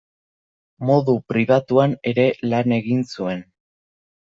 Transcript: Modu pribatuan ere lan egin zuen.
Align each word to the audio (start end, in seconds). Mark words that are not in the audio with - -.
Modu 0.91 1.15
pribatuan 1.33 1.95
ere 2.15 2.29
lan 2.51 2.77
egin 2.83 3.09
zuen. 3.15 3.51